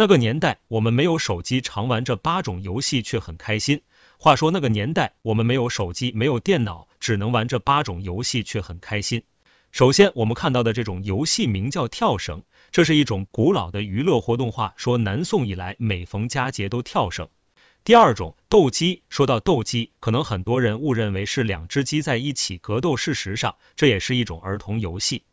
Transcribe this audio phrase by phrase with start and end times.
[0.00, 3.80] 那个年代我们没有手机，常玩这八种游戏却很开心。
[4.16, 9.24] 话说那个年代我们没有手机，没有电脑，只能玩这八种游戏却很开心。
[9.72, 17.28] 首先我们看到的这种游戏名叫跳绳，这是一种古老的娱乐活动话，说南宋以来每逢佳节都跳绳。
[17.82, 25.24] 第二种斗鸡，说到斗鸡，可能很多人误认为是两只鸡在一起格斗，事实上这也是一种儿童游戏。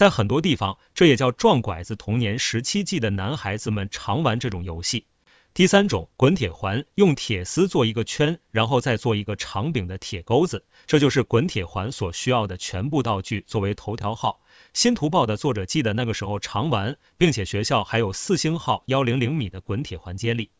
[0.00, 1.94] 在很多地方，这也叫撞拐子。
[1.94, 5.04] 童年十七计的男孩子们常玩这种游戏。
[5.52, 13.44] 第三种滚铁环，用铁丝做一个圈，然后再做一个长柄的铁钩子，这就是滚铁环所需要的全部道具。
[13.46, 14.40] 作为头条号，
[14.72, 20.50] 新图报的作者记得那个时候常玩，并且学校还有四星号幺零零米的滚铁环接力。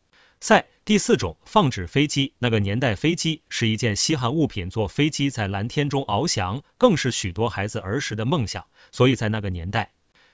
[0.43, 8.65] 赛第四种放纸飞机，那个年代飞机是一件稀罕物品，坐飞机在蓝天中翱翔，更是许多孩子儿时的梦想。
[8.91, 9.91] 所以在那个年代，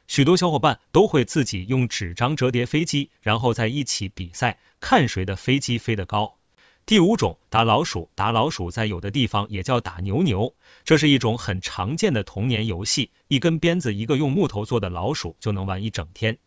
[0.07, 6.37] 许多小伙伴都会自己用纸张折叠飞机，然后在一起比赛，看谁的飞机飞得高。
[6.85, 16.37] 第五种打老鼠，打老鼠在有的地方也叫打牛牛，这是一种很常见的童年游戏，一根鞭子，一个用木头做的老鼠就能玩一整天。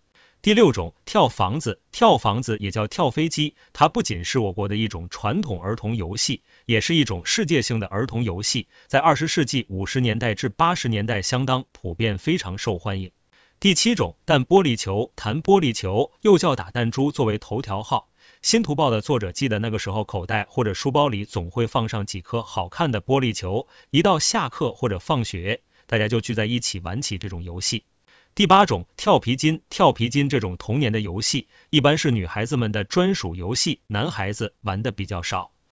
[0.42, 13.10] 第六种跳房子，跳房子也叫跳飞机，它不仅是我国的一种传统儿童游戏，也是一种世界性的儿童游戏，在二十世纪五十年代至八十年代相当普遍，非常受欢迎。
[13.58, 18.08] 第七种弹玻璃球，弹玻璃球又叫打弹珠，作为头条号，
[18.41, 27.84] 新图报的作者记得那个时候口袋或者书包里总会放上几颗好看的玻璃球，一到下课或者放学，大家就聚在一起玩起这种游戏。
[28.33, 35.50] 第八种跳皮筋，跳皮筋这种童年的游戏，一般是女孩子们的专属游戏，男孩子玩的比较少。